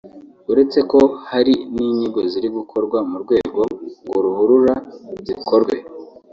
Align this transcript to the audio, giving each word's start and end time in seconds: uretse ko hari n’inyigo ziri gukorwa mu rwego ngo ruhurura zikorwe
uretse 0.51 0.79
ko 0.91 0.99
hari 1.31 1.53
n’inyigo 1.73 2.19
ziri 2.31 2.47
gukorwa 2.57 2.97
mu 3.09 3.17
rwego 3.23 3.61
ngo 4.05 4.15
ruhurura 4.23 4.75
zikorwe 5.25 5.75